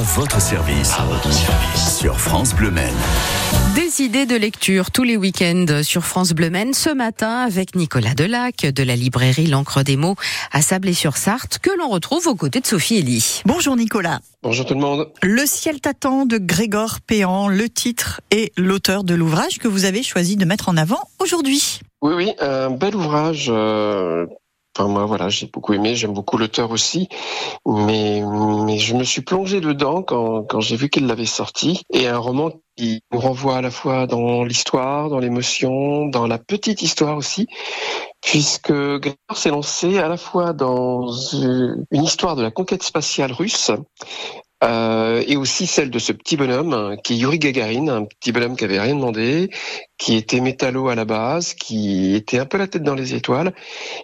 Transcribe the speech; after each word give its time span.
À 0.00 0.02
votre 0.02 0.40
service. 0.40 0.94
À 0.98 1.04
votre 1.04 1.30
service. 1.30 1.98
Sur 1.98 2.18
France 2.18 2.54
Bleu 2.54 2.70
Maine. 2.70 2.96
Des 3.74 4.02
idées 4.02 4.24
de 4.24 4.34
lecture 4.34 4.90
tous 4.90 5.02
les 5.02 5.18
week-ends 5.18 5.82
sur 5.82 6.06
France 6.06 6.32
Bleu 6.32 6.48
Maine. 6.48 6.72
Ce 6.72 6.88
matin 6.88 7.40
avec 7.40 7.74
Nicolas 7.74 8.14
Delac 8.14 8.64
de 8.64 8.82
la 8.82 8.96
librairie 8.96 9.46
L'encre 9.46 9.82
des 9.82 9.98
mots 9.98 10.14
à 10.52 10.62
Sablé-sur-Sarthe 10.62 11.58
que 11.58 11.68
l'on 11.78 11.90
retrouve 11.90 12.28
aux 12.28 12.34
côtés 12.34 12.60
de 12.60 12.66
Sophie 12.66 12.96
Elie. 12.96 13.42
Bonjour 13.44 13.76
Nicolas. 13.76 14.20
Bonjour 14.42 14.64
tout 14.64 14.72
le 14.72 14.80
monde. 14.80 15.12
Le 15.22 15.44
ciel 15.44 15.82
t'attend 15.82 16.24
de 16.24 16.38
Grégor 16.38 17.02
Péan, 17.06 17.48
le 17.48 17.68
titre 17.68 18.22
et 18.30 18.52
l'auteur 18.56 19.04
de 19.04 19.14
l'ouvrage 19.14 19.58
que 19.58 19.68
vous 19.68 19.84
avez 19.84 20.02
choisi 20.02 20.36
de 20.36 20.46
mettre 20.46 20.70
en 20.70 20.78
avant 20.78 21.02
aujourd'hui. 21.18 21.80
Oui, 22.00 22.14
oui, 22.16 22.32
un 22.40 22.70
bel 22.70 22.96
ouvrage. 22.96 23.48
Euh, 23.50 24.24
Enfin, 24.76 24.88
moi, 24.88 25.04
voilà, 25.04 25.28
j'ai 25.28 25.46
beaucoup 25.46 25.72
aimé, 25.72 25.96
j'aime 25.96 26.12
beaucoup 26.12 26.38
l'auteur 26.38 26.70
aussi, 26.70 27.08
mais, 27.66 28.22
mais 28.64 28.78
je 28.78 28.94
me 28.94 29.02
suis 29.02 29.20
plongé 29.20 29.60
dedans 29.60 30.02
quand, 30.02 30.44
quand 30.44 30.60
j'ai 30.60 30.76
vu 30.76 30.88
qu'il 30.88 31.06
l'avait 31.06 31.26
sorti. 31.26 31.82
Et 31.92 32.06
un 32.06 32.18
roman 32.18 32.52
qui 32.76 33.02
nous 33.12 33.18
renvoie 33.18 33.56
à 33.56 33.62
la 33.62 33.72
fois 33.72 34.06
dans 34.06 34.44
l'histoire, 34.44 35.10
dans 35.10 35.18
l'émotion, 35.18 36.06
dans 36.06 36.28
la 36.28 36.38
petite 36.38 36.82
histoire 36.82 37.16
aussi, 37.16 37.48
puisque 38.22 38.72
Grégor 38.72 39.36
s'est 39.36 39.50
lancé 39.50 39.98
à 39.98 40.08
la 40.08 40.16
fois 40.16 40.52
dans 40.52 41.10
une 41.10 41.84
histoire 41.90 42.36
de 42.36 42.42
la 42.42 42.52
conquête 42.52 42.84
spatiale 42.84 43.32
russe, 43.32 43.72
euh, 44.62 45.22
et 45.26 45.36
aussi 45.36 45.66
celle 45.66 45.90
de 45.90 45.98
ce 45.98 46.12
petit 46.12 46.36
bonhomme 46.36 46.96
qui 47.02 47.14
est 47.14 47.16
Yuri 47.16 47.38
Gagarin, 47.38 47.88
un 47.88 48.04
petit 48.04 48.32
bonhomme 48.32 48.56
qui 48.56 48.64
avait 48.64 48.80
rien 48.80 48.94
demandé, 48.94 49.50
qui 49.98 50.16
était 50.16 50.40
métallo 50.40 50.88
à 50.88 50.94
la 50.94 51.04
base, 51.04 51.54
qui 51.54 52.14
était 52.14 52.38
un 52.38 52.46
peu 52.46 52.58
la 52.58 52.66
tête 52.66 52.82
dans 52.82 52.94
les 52.94 53.14
étoiles 53.14 53.54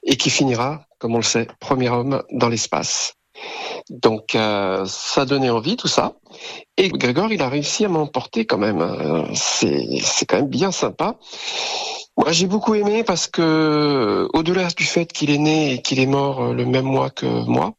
et 0.02 0.16
qui 0.16 0.30
finira, 0.30 0.86
comme 0.98 1.14
on 1.14 1.18
le 1.18 1.22
sait, 1.22 1.46
premier 1.60 1.90
homme 1.90 2.22
dans 2.32 2.48
l'espace. 2.48 3.14
Donc 3.90 4.34
euh, 4.34 4.86
ça 4.86 5.26
donnait 5.26 5.50
envie 5.50 5.76
tout 5.76 5.88
ça. 5.88 6.14
Et 6.76 6.88
Grégor, 6.88 7.32
il 7.32 7.42
a 7.42 7.48
réussi 7.48 7.84
à 7.84 7.88
m'emporter 7.88 8.46
quand 8.46 8.58
même. 8.58 9.26
C'est 9.34 9.98
c'est 10.02 10.24
quand 10.24 10.36
même 10.36 10.48
bien 10.48 10.72
sympa. 10.72 11.16
Moi, 12.18 12.32
j'ai 12.32 12.46
beaucoup 12.46 12.74
aimé 12.74 13.04
parce 13.04 13.26
que, 13.26 14.26
au-delà 14.32 14.68
du 14.68 14.84
fait 14.84 15.12
qu'il 15.12 15.28
est 15.30 15.38
né 15.38 15.74
et 15.74 15.82
qu'il 15.82 16.00
est 16.00 16.06
mort 16.06 16.54
le 16.54 16.64
même 16.64 16.86
mois 16.86 17.10
que 17.10 17.26
moi, 17.26 17.74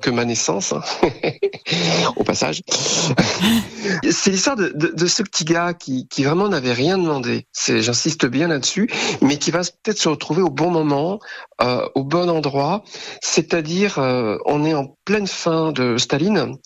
que 0.00 0.10
ma 0.10 0.24
naissance, 0.24 0.72
hein. 0.72 0.82
au 2.16 2.24
passage. 2.24 2.62
c'est 4.10 4.30
l'histoire 4.30 4.56
de, 4.56 5.06
ce 5.06 5.22
petit 5.22 5.44
gars 5.44 5.74
qui, 5.74 6.06
vraiment 6.18 6.48
n'avait 6.48 6.72
rien 6.72 6.98
demandé. 6.98 7.46
J'insiste 7.66 8.26
bien 8.26 8.48
là-dessus, 8.48 8.88
mais 9.20 9.38
qui 9.38 9.50
va 9.50 9.60
peut-être 9.60 9.98
se 9.98 10.08
retrouver 10.08 10.42
au 10.42 10.50
bon 10.50 10.70
moment, 10.70 11.18
euh, 11.60 11.86
au 11.94 12.04
bon 12.04 12.28
endroit. 12.28 12.84
C'est-à-dire, 13.20 13.98
euh, 13.98 14.38
on 14.46 14.64
est 14.64 14.74
en 14.74 14.96
pleine 15.04 15.26
fin 15.26 15.72
de 15.72 15.96
Staline. 15.96 16.56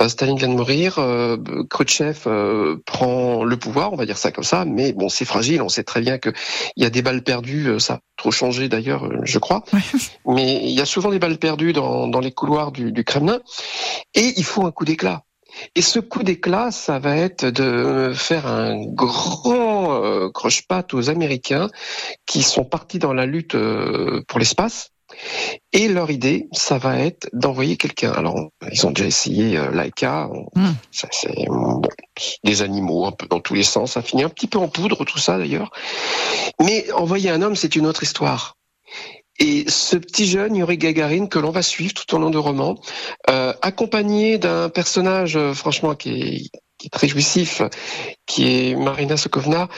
Euh, 0.00 0.08
Staline 0.08 0.38
vient 0.38 0.48
de 0.48 0.54
mourir. 0.54 0.94
Khrouchtchev 1.70 2.20
euh, 2.26 2.76
prend 2.86 3.44
le 3.44 3.56
pouvoir, 3.56 3.92
on 3.92 3.96
va 3.96 4.06
dire 4.06 4.18
ça 4.18 4.30
comme 4.30 4.44
ça. 4.44 4.64
Mais 4.64 4.92
bon, 4.92 5.08
c'est 5.08 5.24
fragile. 5.24 5.62
On 5.62 5.68
sait 5.68 5.84
très 5.84 6.00
bien 6.00 6.18
que 6.18 6.30
il 6.76 6.82
y 6.82 6.86
a 6.86 6.90
des 6.90 7.02
balles 7.02 7.22
perdues. 7.22 7.78
Ça 7.80 8.00
trop 8.22 8.30
changé 8.30 8.68
d'ailleurs, 8.68 9.10
je 9.24 9.38
crois. 9.40 9.64
Mais 10.26 10.60
il 10.62 10.70
y 10.70 10.80
a 10.80 10.86
souvent 10.86 11.10
des 11.10 11.18
balles 11.18 11.38
perdues 11.38 11.72
dans, 11.72 12.06
dans 12.06 12.20
les 12.20 12.30
couloirs 12.30 12.70
du, 12.70 12.92
du 12.92 13.02
Kremlin. 13.02 13.40
Et 14.14 14.34
il 14.36 14.44
faut 14.44 14.64
un 14.64 14.70
coup 14.70 14.84
d'éclat. 14.84 15.24
Et 15.74 15.82
ce 15.82 15.98
coup 15.98 16.22
d'éclat, 16.22 16.70
ça 16.70 17.00
va 17.00 17.16
être 17.16 17.46
de 17.46 18.12
faire 18.14 18.46
un 18.46 18.80
grand 18.86 20.04
euh, 20.04 20.30
croche-patte 20.30 20.94
aux 20.94 21.10
Américains 21.10 21.68
qui 22.24 22.44
sont 22.44 22.64
partis 22.64 23.00
dans 23.00 23.12
la 23.12 23.26
lutte 23.26 23.56
euh, 23.56 24.22
pour 24.28 24.38
l'espace. 24.38 24.90
Et 25.72 25.88
leur 25.88 26.10
idée, 26.10 26.48
ça 26.52 26.78
va 26.78 26.98
être 26.98 27.28
d'envoyer 27.32 27.76
quelqu'un. 27.76 28.12
Alors, 28.12 28.50
ils 28.70 28.86
ont 28.86 28.92
déjà 28.92 29.08
essayé 29.08 29.58
euh, 29.58 29.72
Laika. 29.72 30.30
Mm. 30.54 30.70
Ça, 30.92 31.08
c'est 31.10 31.44
bon, 31.48 31.82
des 32.44 32.62
animaux 32.62 33.06
un 33.06 33.12
peu 33.12 33.26
dans 33.26 33.40
tous 33.40 33.54
les 33.54 33.62
sens. 33.62 33.92
Ça 33.92 34.02
finit 34.02 34.24
un 34.24 34.28
petit 34.28 34.46
peu 34.46 34.58
en 34.58 34.68
poudre, 34.68 35.04
tout 35.04 35.18
ça 35.18 35.38
d'ailleurs. 35.38 35.70
Mais 36.60 36.90
envoyer 36.92 37.30
un 37.30 37.42
homme, 37.42 37.56
c'est 37.56 37.76
une 37.76 37.86
autre 37.86 38.02
histoire. 38.02 38.56
Et 39.38 39.68
ce 39.68 39.96
petit 39.96 40.26
jeune, 40.26 40.54
Yuri 40.56 40.76
Gagarin, 40.76 41.26
que 41.26 41.38
l'on 41.38 41.50
va 41.50 41.62
suivre 41.62 41.94
tout 41.94 42.14
au 42.14 42.18
long 42.18 42.30
du 42.30 42.38
roman, 42.38 42.76
euh, 43.30 43.52
accompagné 43.62 44.38
d'un 44.38 44.68
personnage, 44.68 45.36
euh, 45.36 45.54
franchement, 45.54 45.94
qui 45.94 46.10
est, 46.10 46.50
qui 46.78 46.86
est, 46.86 46.90
très 46.90 47.08
jouissif, 47.08 47.62
qui 48.26 48.44
est 48.46 48.76
Marina 48.76 49.16
Sokovna, 49.16 49.68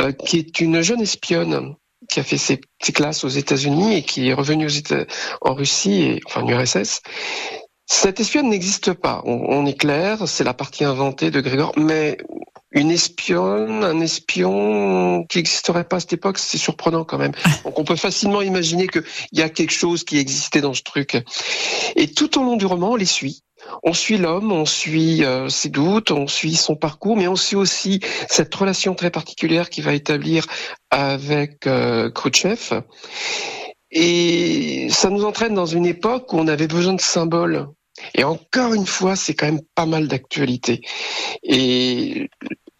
euh, 0.00 0.12
qui 0.12 0.38
est 0.38 0.60
une 0.60 0.82
jeune 0.82 1.00
espionne 1.00 1.74
qui 2.08 2.20
a 2.20 2.22
fait 2.22 2.38
ses, 2.38 2.60
ses 2.82 2.92
classes 2.92 3.24
aux 3.24 3.28
États-Unis 3.28 3.96
et 3.96 4.02
qui 4.02 4.28
est 4.28 4.34
revenue 4.34 4.68
en 5.40 5.54
Russie, 5.54 6.02
et, 6.02 6.20
enfin 6.26 6.42
en 6.42 6.48
URSS. 6.48 7.00
Cette 7.86 8.20
espionne 8.20 8.48
n'existe 8.48 8.92
pas. 8.92 9.22
On, 9.24 9.44
on 9.48 9.66
est 9.66 9.78
clair, 9.78 10.26
c'est 10.26 10.44
la 10.44 10.54
partie 10.54 10.84
inventée 10.84 11.30
de 11.30 11.40
Grégor, 11.40 11.72
mais 11.76 12.16
une 12.72 12.90
espionne, 12.90 13.84
un 13.84 14.00
espion 14.00 15.24
qui 15.28 15.38
n'existerait 15.38 15.84
pas 15.84 15.96
à 15.96 16.00
cette 16.00 16.14
époque, 16.14 16.38
c'est 16.38 16.58
surprenant 16.58 17.04
quand 17.04 17.18
même. 17.18 17.32
Donc 17.64 17.78
on 17.78 17.84
peut 17.84 17.96
facilement 17.96 18.42
imaginer 18.42 18.86
qu'il 18.86 19.04
y 19.32 19.42
a 19.42 19.48
quelque 19.48 19.72
chose 19.72 20.04
qui 20.04 20.18
existait 20.18 20.60
dans 20.60 20.74
ce 20.74 20.82
truc. 20.82 21.22
Et 21.96 22.08
tout 22.08 22.38
au 22.38 22.42
long 22.42 22.56
du 22.56 22.66
roman, 22.66 22.92
on 22.92 22.96
les 22.96 23.04
suit. 23.04 23.42
On 23.84 23.92
suit 23.92 24.18
l'homme, 24.18 24.50
on 24.50 24.66
suit 24.66 25.24
euh, 25.24 25.48
ses 25.48 25.68
doutes, 25.68 26.10
on 26.10 26.26
suit 26.26 26.56
son 26.56 26.74
parcours, 26.74 27.16
mais 27.16 27.28
on 27.28 27.36
suit 27.36 27.54
aussi 27.54 28.00
cette 28.28 28.52
relation 28.52 28.94
très 28.94 29.10
particulière 29.10 29.70
qu'il 29.70 29.84
va 29.84 29.94
établir 29.94 30.46
avec 30.90 31.66
euh, 31.68 32.10
Khrouchtchev. 32.10 32.82
Et 33.92 34.88
ça 34.90 35.10
nous 35.10 35.24
entraîne 35.24 35.54
dans 35.54 35.66
une 35.66 35.86
époque 35.86 36.32
où 36.32 36.38
on 36.38 36.48
avait 36.48 36.66
besoin 36.66 36.94
de 36.94 37.00
symboles. 37.00 37.68
Et 38.14 38.24
encore 38.24 38.72
une 38.72 38.86
fois, 38.86 39.16
c'est 39.16 39.34
quand 39.34 39.46
même 39.46 39.60
pas 39.74 39.84
mal 39.84 40.08
d'actualité. 40.08 40.80
Et 41.42 42.30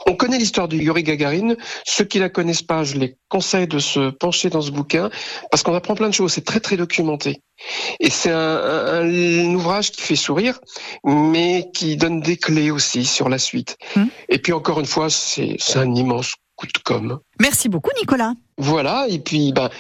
on 0.07 0.15
connaît 0.17 0.39
l'histoire 0.39 0.69
de 0.69 0.77
Yuri 0.77 1.03
Gagarin. 1.03 1.55
Ceux 1.85 2.05
qui 2.05 2.19
la 2.19 2.31
connaissent 2.31 2.63
pas, 2.63 2.83
je 2.83 2.97
les 2.97 3.17
conseille 3.29 3.67
de 3.67 3.79
se 3.79 4.11
pencher 4.11 4.49
dans 4.49 4.63
ce 4.63 4.71
bouquin 4.71 5.11
parce 5.51 5.63
qu'on 5.63 5.75
apprend 5.75 5.95
plein 5.95 6.09
de 6.09 6.15
choses. 6.15 6.33
C'est 6.33 6.45
très 6.45 6.61
très 6.61 6.77
documenté. 6.77 7.43
Et 8.01 8.11
c'est 8.11 8.31
un, 8.31 8.57
un, 8.57 9.03
un, 9.05 9.55
ouvrage 9.55 9.93
qui 9.93 10.01
fait 10.01 10.17
sourire, 10.17 10.59
mais 11.05 11.71
qui 11.75 11.97
donne 11.97 12.21
des 12.21 12.37
clés 12.37 12.71
aussi 12.71 13.05
sur 13.05 13.29
la 13.29 13.39
suite. 13.39 13.77
Mmh. 13.95 14.05
Et 14.31 14.39
puis 14.39 14.53
encore 14.53 14.81
une 14.81 14.87
fois, 14.87 15.11
c'est 15.11 15.59
un 15.77 15.95
immense 15.95 16.35
coup 16.57 16.67
de 16.67 16.79
com. 16.85 17.21
Merci 17.39 17.69
beaucoup, 17.69 17.91
Nicolas. 18.01 18.33
Voilà. 18.59 19.07
Et 19.09 19.19
puis, 19.19 19.53
ben. 19.53 19.71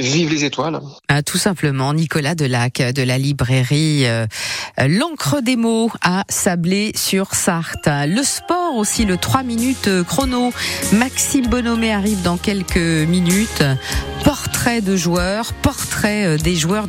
Vive 0.00 0.30
les 0.30 0.46
étoiles. 0.46 0.80
Ah, 1.08 1.22
tout 1.22 1.36
simplement, 1.36 1.92
Nicolas 1.92 2.34
Delac 2.34 2.80
de 2.80 3.02
la 3.02 3.18
librairie 3.18 4.06
euh, 4.06 4.26
L'encre 4.78 5.42
des 5.42 5.56
mots 5.56 5.90
à 6.00 6.24
Sablé-sur-Sarthe. 6.30 7.86
Le 8.06 8.22
sport 8.22 8.76
aussi, 8.76 9.04
le 9.04 9.18
3 9.18 9.42
minutes 9.42 9.90
chrono. 10.06 10.54
Maxime 10.94 11.48
Bonhomé 11.48 11.92
arrive 11.92 12.22
dans 12.22 12.38
quelques 12.38 12.76
minutes. 12.78 13.62
Portrait 14.24 14.80
de 14.80 14.96
joueurs, 14.96 15.52
portrait 15.52 16.38
des 16.38 16.56
joueurs 16.56 16.86